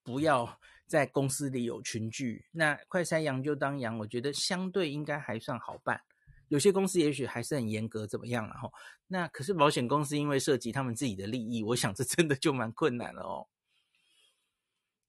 [0.04, 2.46] 不要在公司里有群聚。
[2.52, 6.02] 那快筛阳就当阳，我觉得相对应该还算好办。
[6.50, 8.72] 有些公司也许还是很严格，怎么样了哈？
[9.08, 13.48] 那可是保险公司因为涉及他们自己的利益，我想这真的就蛮困难了哦。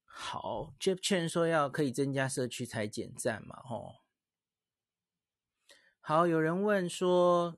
[0.05, 3.61] 好，Jeff Chen 说要可以增加社区采检站嘛？
[3.63, 3.97] 吼。
[6.01, 7.57] 好，有人问说，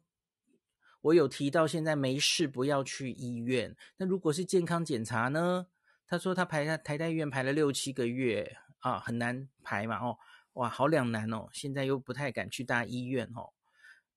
[1.01, 5.69] 我有提到现在没事不要去医院，那如果是健康检查呢？
[6.07, 10.19] 他说他排在台大医院排了六七个月啊，很难排嘛哦，
[10.55, 13.53] 哇，好两难哦，现在又不太敢去大医院哦。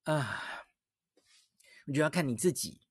[0.03, 0.43] 啊，
[1.87, 2.81] 我觉得要看你自己。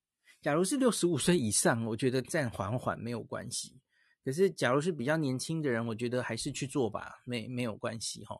[0.40, 3.78] 假如是六十五岁以上，我觉得暂缓缓没有关系。
[4.24, 8.36] 可是，假如是比较年轻的人，我觉得还是去做吧，没没有关系哈。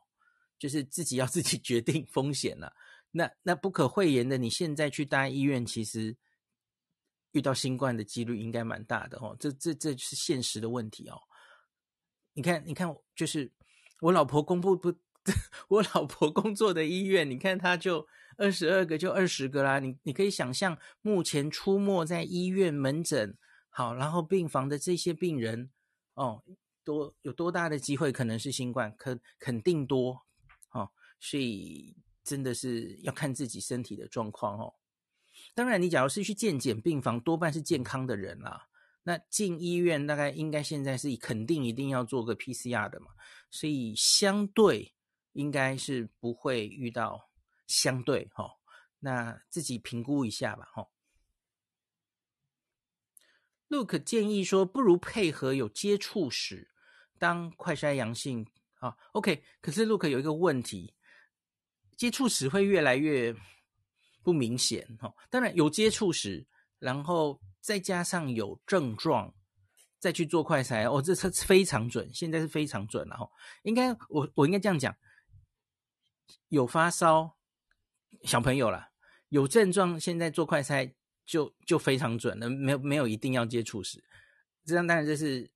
[0.57, 2.73] 就是自己要自己 决定风险了。
[3.11, 6.17] 那那不可讳言的，你现在去大医院，其实
[7.31, 9.37] 遇到新冠的几率应该蛮大的哦。
[9.39, 11.21] 这这这是现实的问题哦。
[12.33, 13.51] 你看，你看，就是
[14.01, 14.93] 我老婆公布不，
[15.69, 18.07] 我老婆工作的医院，你看他就。
[18.37, 23.37] 二十二个就二十个啦，你你可以想象，目前出没在医院门诊，
[23.69, 25.69] 好，然后病房的这些病人，
[26.15, 26.43] 哦，
[26.83, 30.25] 多有多大的机会可能是新冠，肯肯定多，
[30.71, 34.73] 哦，所以真的是要看自己身体的状况哦。
[35.55, 38.67] 当然，你假如是去健检病房，多半是健康的人啦。
[39.03, 43.07] 那进医院大概应该现在是肯定一定要做个 PCR 的嘛，
[43.51, 44.93] 所以相对
[45.33, 47.29] 应该是不会遇到。
[47.73, 48.51] 相对哈，
[48.99, 50.87] 那自己评估一下吧哈。
[53.67, 56.69] Look 建议说，不如配合有接触史
[57.17, 58.95] 当快筛阳性啊。
[59.13, 60.93] OK，可是 Look 有一个问题，
[61.97, 63.35] 接触史会越来越
[64.21, 65.11] 不明显哈。
[65.31, 66.45] 当然有接触史，
[66.77, 69.33] 然后再加上有症状，
[69.97, 73.27] 再去做快筛哦，这是非常准，现在是非常准了哈。
[73.63, 74.95] 应该我我应该这样讲，
[76.49, 77.35] 有发烧。
[78.23, 78.91] 小朋友啦，
[79.29, 80.93] 有症状，现在做快筛
[81.25, 84.03] 就就非常准了，没有没有一定要接触史，
[84.65, 85.49] 这样当然这是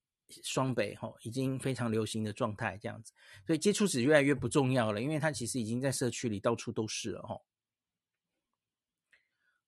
[0.44, 3.14] 双北吼，已经非常流行的状态这样子，
[3.46, 7.46] 所以接触史越来越不重要了，因为它其实已经在社区里到处都是了吼。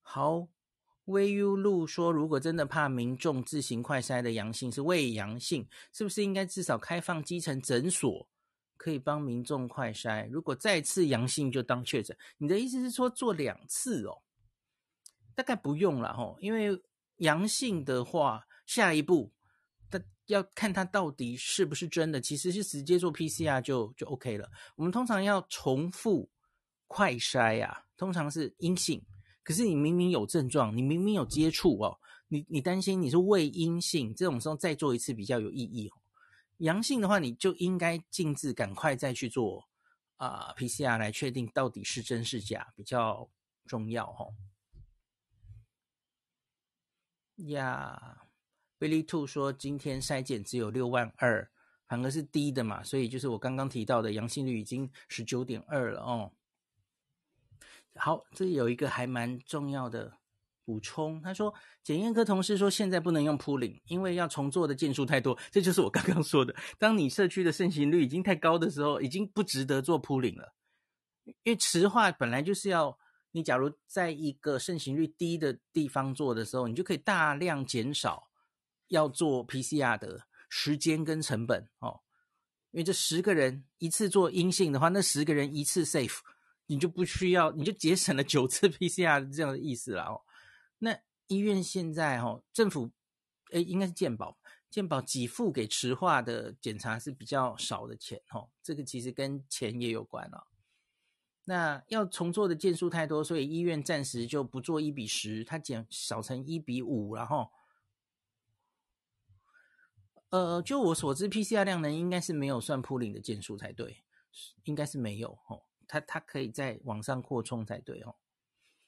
[0.02, 0.48] 好，
[1.06, 8.28] 微 u 路说，如果真的怕民众自行快筛的阳性是伪阳性，是不是应该至少开放基层诊所？
[8.80, 12.16] 可以帮民众快筛，如果再次阳性就当确诊。
[12.38, 14.22] 你的意思是说做两次哦？
[15.36, 16.82] 大概不用了吼，因为
[17.18, 19.30] 阳性的话，下一步
[19.92, 24.50] 他要看他到底是不是真的，其实是直接做 PCR 就就 OK 了。
[24.78, 26.30] 我们通常要重复
[26.88, 29.06] 快筛呀，通常是阴性，
[29.44, 35.99] 可是你明明有症状，你明明有接触哦，你你担心你是伪阴性，这种时候再做一次比较有意义哦。
[36.60, 39.68] 阳性的话，你就应该尽自赶快再去做
[40.18, 43.30] 啊、PCR 来确定到底是真是假，比较
[43.66, 44.28] 重要哈。
[47.38, 48.28] 呀、
[48.78, 51.50] ，Billy Two 说今天筛检只有六万二，
[51.88, 56.34] 反而是低的嘛，所以就是我刚刚提到的阳性率已经十九点二了哦。
[57.96, 60.19] 好，这里有一个还蛮重要的。
[60.70, 61.52] 补充，他说
[61.84, 65.36] 检验科同事说现在不能用铺领，因为要重做的件数太多。
[65.50, 70.54] 这就是我刚刚说的，当你社区的盛行率已经太高的时候，已经不值得做铺领了。
[71.26, 73.00] 因为池化本来就是要
[73.32, 78.30] 你，假如在一个盛行率低的地方做的时候，你就可以大量减少
[78.90, 82.02] 要做 PCR 的时间跟成本哦。
[82.70, 86.20] 因为这十个人一次做阴性的话，那十个人一次 safe，
[86.68, 90.22] 你就不需要，你就节省了九次 PCR 这样的意思了哦。
[90.80, 92.92] 那医院现在哈，政府
[93.52, 94.38] 诶应该是健保，
[94.70, 100.48] 健保给付给池化的检查是比较少的钱哈，这个其实跟钱也有关了。
[101.46, 107.52] 那要重做的件数太多，所以医院暂时就不做一比十，它减少成一比五，然后，
[110.30, 114.04] 呃，就我所知，PCR 量能应该是没有算铺领的件数才对，
[114.66, 118.16] 应该是没有哦，它它可以在往上扩充才对哦。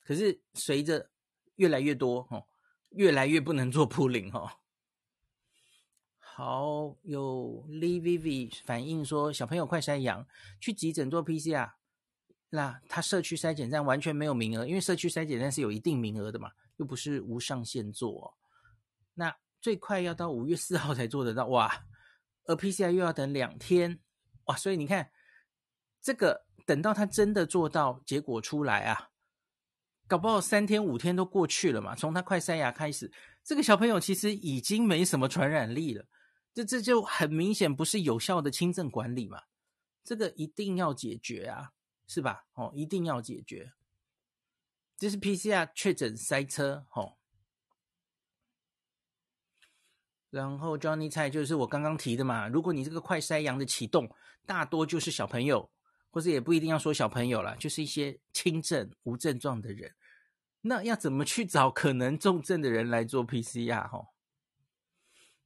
[0.04, 1.10] 可是随着
[1.62, 2.48] 越来越多哦，
[2.90, 4.32] 越来越不能做铺领，
[6.18, 10.26] 好，有 Lee Viv 反映说，小朋友快筛阳，
[10.60, 11.74] 去急诊做 PCR，
[12.50, 18.36] 那他社区筛检站完全没有名额，因为社区筛检站是有一定名额的嘛，又不是无上限做，
[19.14, 21.86] 那最快要到五月四号才做得到，哇，
[22.46, 24.00] 而 PCR 又要等两天，
[24.46, 25.12] 哇，所以你看，
[26.02, 29.11] 这个等到他真的做到结果出来啊，
[30.12, 33.10] 搞不好三天五天都过去了嘛，从他快塞牙开始。
[33.46, 36.06] 这个小朋友其实已经没什么传染力了，
[36.54, 39.44] 这这就很明显不是有效的轻症管理嘛，
[40.04, 41.72] 这个一定要解决啊，
[42.08, 42.44] 是吧？
[42.56, 43.72] 哦，一定要解决。
[44.98, 47.16] 这是 PCR 确诊塞车，哦。
[50.30, 54.14] 然后 Johnny 蔡就是我刚刚提的嘛，如果你这个快筛阳的启动，
[54.46, 55.72] 大多就是小朋友，
[56.10, 59.90] 或者也不一定要说小朋友啦，就是一些轻症无症状的人。
[60.62, 63.88] 那要怎么去找可能重症的人来做 PCR？
[63.88, 64.08] 哈，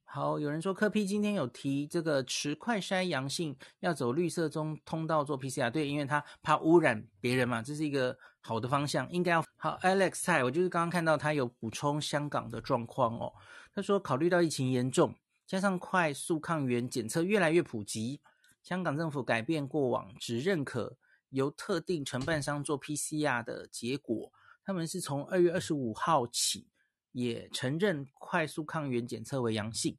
[0.04, 9.78] 好，有人说柯 P 今天有提这个持快筛阳性要走绿色中通道做 PCR，对，因为他怕污染别人嘛，这是一个好的方向，应该要好。
[9.82, 13.32] Alex 蔡，我就是刚刚看到他有补充香港的状况哦，
[13.74, 15.14] 他说考虑到疫情严重，
[15.46, 18.20] 加上快速抗原检测越来越普及，
[18.62, 20.98] 香港政府改变过往只认可
[21.30, 24.30] 由特定承办商做 PCR 的结果。
[24.66, 26.66] 他们是从二月二十五号起
[27.12, 29.96] 也承认快速抗原检测为阳性，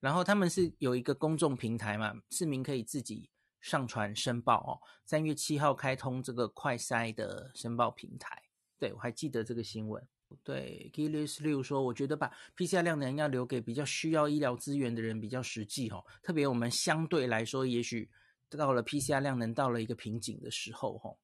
[0.00, 3.30] 然后他们是有一个公众平台嘛，市民可以自己
[3.60, 4.74] 上传申报哦。
[5.04, 8.42] 三月七号开通这个快筛的申报平台，
[8.76, 10.04] 对，我还记得这个新闻。
[10.42, 18.10] 对，Gilles 六说，我觉得把 PCR 量能要留给比较需要医疗资源的人比较实际哦，特别我们相对来说，也许
[18.50, 21.16] 到了 PCR 量能到了一个瓶颈的时候哦。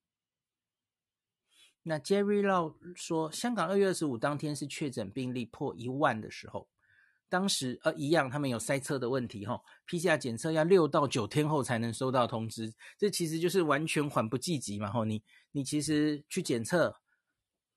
[1.89, 6.69] 那 Jerry Lau 说，香港二月二十五当天是确诊病例破一万的时候，
[7.31, 15.23] 当时呃一样，他们有塞车的问题哈，PCR 检测要六到九天后才能收到通知，这其实就是完全缓不济急嘛吼，你
[15.53, 16.95] 你其实去检测，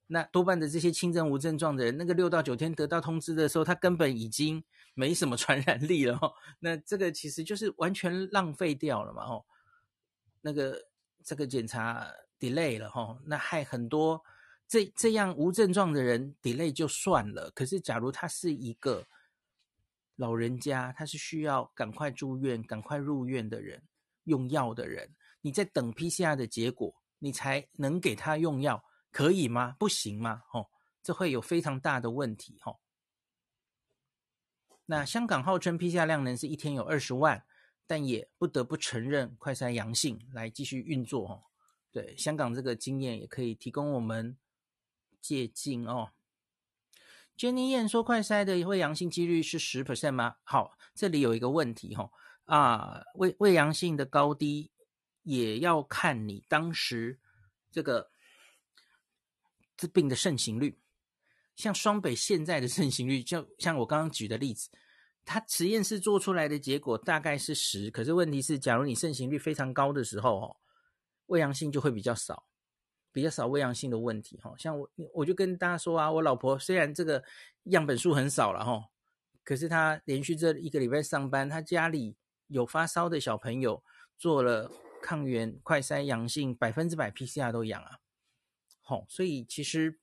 [0.07, 4.61] 那多半的这些轻症无症状的人，那个六到九天得到通知的时候，他根本已经
[4.93, 9.45] 没什么传染力了哈，那这个其实就是完全浪费掉了嘛吼，
[10.41, 10.89] 那个
[11.23, 12.11] 这个检查。
[12.41, 14.21] Delay 了哈，那害很多
[14.67, 19.05] 这这样无症状的人 delay 就算了，可是假如他是一个
[20.15, 23.83] 老人家，他是需要赶快住院、赶快入院的人，
[24.23, 29.75] 用药的人，你在等 PCR 的结果，你才能给他用药，可以吗？
[29.77, 30.41] 不行吗？
[30.51, 30.67] 哦，
[31.03, 32.79] 这会有非常大的问题哦。
[34.87, 37.45] 那香港号称 PCR 量能是一天有二十万，
[37.85, 41.43] 但也不得不承认快筛阳性来继续运作哦。
[41.91, 44.37] 对，香港这个经验也可以提供我们
[45.19, 46.11] 借鉴哦。
[47.37, 50.35] Jenny 演说，快筛的伪阳性几率是十 percent 吗？
[50.43, 54.71] 好，这里有一个问题哈、哦、啊，伪伪阳性的高低
[55.23, 57.19] 也要看你当时
[57.71, 58.11] 这个
[59.75, 60.79] 这病的盛行率。
[61.55, 64.69] 像双北现在的盛行率，就像我刚刚举的例子，
[65.25, 70.57] 它实验室做出来的结果大概是十，可是问题是，假如你盛行率非常高的时候哦。
[71.31, 72.45] 伪阳性就会比较少，
[73.13, 74.53] 比较少伪阳性的问题哈。
[74.57, 77.23] 像我，我就跟大家说啊，我老婆虽然这个
[77.63, 78.89] 样本数很少了哈，
[79.43, 82.17] 可是她连续这一个礼拜上班，她家里
[82.47, 83.81] 有发烧的小朋友
[84.17, 84.69] 做了
[85.01, 87.99] 抗原快筛阳性，百分之百 PCR 都阳啊。
[88.81, 89.99] 好，所以其实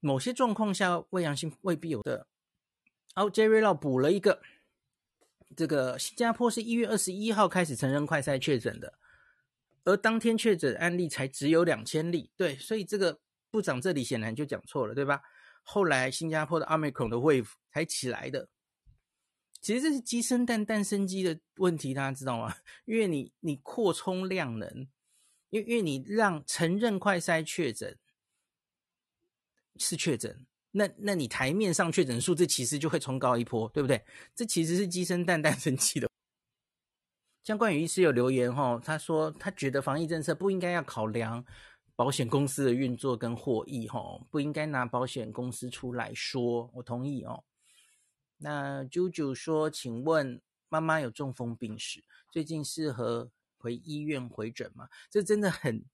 [0.00, 2.26] 某些状况下伪阳性未必有的。
[3.14, 4.42] 好，Jerry 老补了一个，
[5.56, 8.98] 这个新加坡是一月二十一号开始承认快筛确诊的。
[9.88, 13.18] 而当天确诊案例才只有两千例，对，所以这个
[13.50, 15.22] 部长这里显然就讲错了，对吧？
[15.62, 18.50] 后来新加坡的 Omicron 的 wave 才起来的，
[19.62, 22.54] 其实这是鸡生蛋，蛋生鸡的问题，大家知道吗？
[22.84, 24.86] 因为你你扩充量能，
[25.48, 27.98] 因为因为你让承认快筛确诊
[29.76, 34.04] 是确诊，那那你台面上确诊数字其实就会冲高一波，对不对？
[34.34, 36.07] 这其实是鸡生蛋，蛋生鸡的。
[37.48, 41.42] 像冠宇医师有留言哈，他说他觉得防疫政策不应该要考量
[41.96, 46.70] 保险公司的运作跟获益哈，不应该拿保险公司出来说。
[46.74, 47.44] 我同意哦。
[48.36, 54.90] 那啾啾说，请问妈妈有中风病史，最近适合回医院回诊吗？
[55.08, 55.86] 这真的很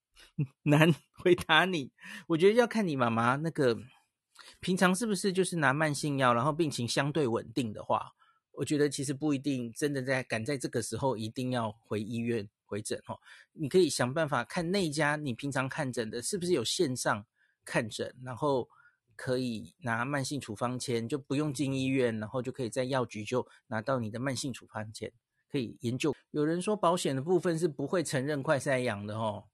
[0.65, 1.93] 难回答你。
[2.27, 3.79] 我觉得要看你妈妈那个
[4.59, 8.15] 平常是不是就是拿慢性药，然后病情相对稳定的话。
[8.57, 13.19] 我觉得其实不一定真的在赶在这个时候一定要回医院回诊哈，
[13.53, 17.25] 你可以想办法看那家你平常看诊的是不是有线上
[17.65, 18.69] 看诊，然后
[19.17, 25.13] 可以拿慢性处方签，就不用进医院，然后就可以在药局就拿到你的慢性处方签，
[25.51, 26.15] 可以研究。
[26.31, 29.45] 有人说保险的部分是不会承认快筛阳的哦，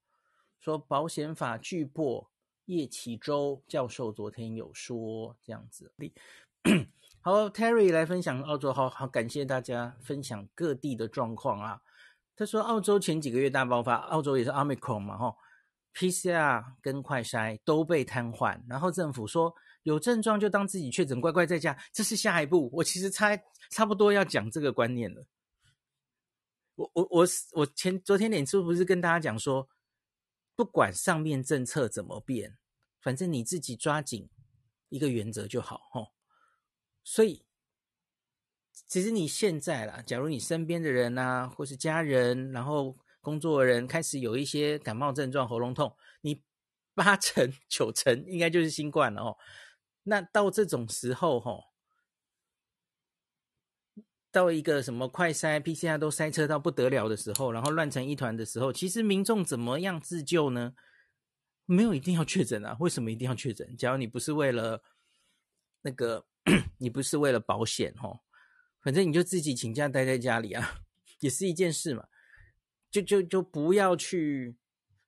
[0.61, 2.31] 说保险法拒破
[2.67, 5.93] 叶启洲教授昨天有说这样子。
[7.23, 11.83] 好，Terry 来分享澳洲，好好感谢大家分享各地的状况啊。
[12.35, 15.37] 他说澳洲前几个月大爆发，澳洲也是 Omicron 嘛，吼。
[15.93, 19.53] PCR 跟快筛都被瘫痪，然后政府说
[19.83, 21.77] 有症状就当自己确诊，乖乖在家。
[21.93, 22.71] 这是下一步。
[22.73, 23.37] 我其实差
[23.71, 25.27] 差不多要讲这个观念了。
[26.77, 29.69] 我我我我前昨天脸书不是跟大家讲说，
[30.57, 32.57] 不管上面政策怎么变，
[33.01, 34.31] 反正你自己抓紧
[34.89, 36.13] 一个原则就好，吼。
[37.05, 37.45] 所以
[38.87, 42.97] 其实你现在啦，假如你身边的人啊，或是家人，然后。
[43.23, 46.43] 工作人开始有一些感冒症状，喉咙痛，你
[46.97, 49.37] 八成九成应该就是新冠了哦。
[50.05, 51.65] 那到这种时候，吼，
[54.33, 60.73] 到一个什么快筛、PCR 都塞车到不得了的时候，然后乱成一团的时候，其实民众怎么样自救呢？
[61.67, 62.75] 没有一定要确诊啊？
[62.81, 63.77] 为什么一定要确诊？
[63.77, 64.83] 假如你不是为了
[65.83, 66.25] 那个，
[66.79, 68.21] 你不是为了保险，哦，
[68.81, 70.81] 反正你就自己请假待在家里啊，
[71.21, 72.07] 也是一件事嘛。
[72.91, 74.57] 就就就不要去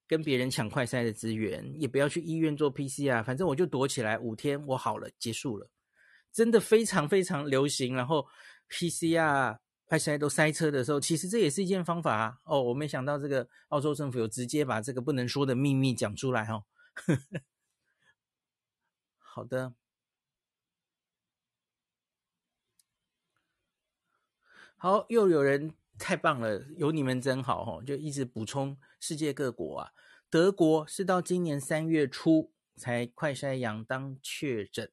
[0.07, 5.69] 跟别人抢快筛的资源，也不要去医院做 PCR，反正我就躲起来五天，我好了，结束了。
[6.33, 8.27] 真的非常非常流行，然后
[8.71, 12.39] PCR 快筛都塞车的时候，其实这也是一件方法啊。
[12.45, 16.65] 哦，我没想到这个澳洲政府有直接把这个不能说的秘密讲出来哦。
[19.19, 19.75] 好的，
[24.83, 25.73] 好，又有人。
[25.97, 27.83] 太棒了，有你们真好哦！
[27.87, 29.93] 就一直补充世界各国啊，
[30.29, 34.91] 德国是到今年三月初才快筛阳当确诊，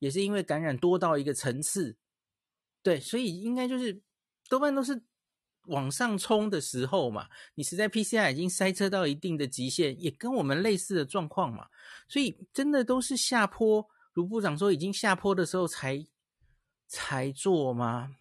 [0.00, 1.96] 也是因为感染多到一个层次，
[2.82, 4.02] 对，所以应该就是
[4.48, 5.00] 多半都是
[5.66, 7.28] 往上冲的时候嘛。
[7.54, 11.68] 你实在 PCR 已经塞车到一定的极限，也跟我们类似的状况嘛，
[12.08, 16.04] 所以真的都是下坡，卢部长说已经下坡的时候才
[16.88, 18.16] 才做吗？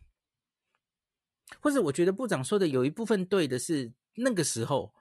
[1.61, 4.93] 或者我觉得部长说的有一部分对的是，那个时候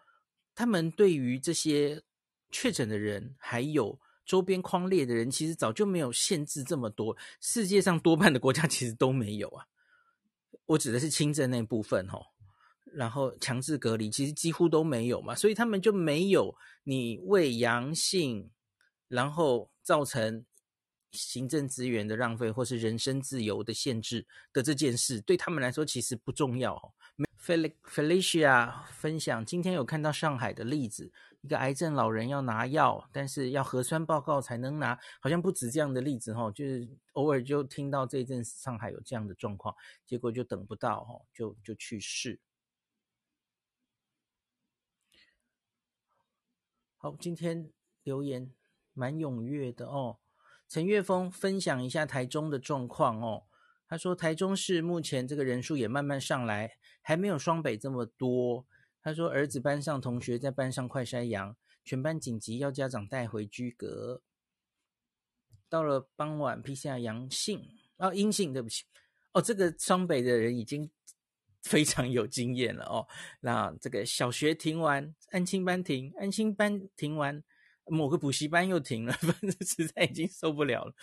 [0.55, 2.03] 他们对于这些
[2.51, 7.17] 确诊的人，还有周边框列的人，其实早就没有限制这么多。
[7.41, 9.67] 世界上多半的国家其实都没有啊。
[10.67, 12.27] 我指的是轻症那部分哦，
[12.93, 18.51] 然后强制隔离其实几乎都没有嘛，所以他们就没有你为阳性，
[19.09, 20.45] 然后造成。
[21.17, 26.95] 行政资源的浪费，或是人身自由的限制的这件事，对他们来说其实不重要。
[27.39, 31.13] Felicia 分享，今天有看到上海的例子，
[31.43, 39.73] 一个癌症老人要拿药，但是要核酸报告才能拿，好像不止这样的例子哈，就是偶尔就听到这一阵上海有这样的状况，
[40.05, 42.41] 结果就等不到哈，就就去世。
[46.97, 47.71] 好，今天
[48.03, 48.51] 留言
[48.93, 50.19] 蛮踊跃的哦。
[50.69, 53.45] 陈岳峰分享一下台中的状况哦。
[53.89, 58.67] 他说，台中市目前这个人数也慢慢上来，还没有双北这么多。
[59.01, 64.23] 他说，儿子班上同学在班上快筛阳，全班紧急要家长带回居隔。
[65.69, 68.85] 到了傍晚，PCR 阳性啊，阴性，对不起
[69.33, 69.41] 哦。
[69.41, 70.91] 这个双北的人已经
[71.63, 73.07] 非常有经验了哦。
[73.41, 77.45] 那这个小学停完，安心班停，安心班停完。
[77.87, 80.95] 某个补习班又停了， 反正实在已经受不了了。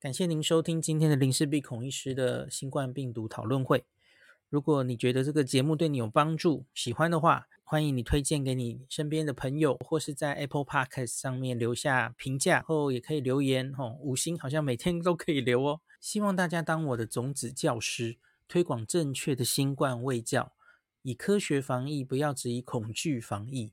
[0.00, 3.84] 感谢您收听今天的林氏璧孔医师的新冠病毒讨论会。
[4.48, 15.80] 如果你觉得这个节目对你有帮助，喜欢的话，欢迎你推荐给你身边的朋友，或是在 Apple Podcast 上面留下评价，后也可以留言哦，五星好像每天都可以留哦。
[16.00, 20.52] 希望大家当我的种子教师，推广正确的新冠卫教，
[21.02, 23.72] 以科学防疫，不要只以恐惧防疫。